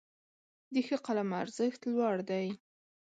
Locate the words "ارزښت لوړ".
1.41-2.15